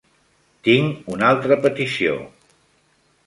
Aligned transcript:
Tinc 0.67 1.11
una 1.17 1.27
altra 1.33 1.59
petició. 1.67 2.17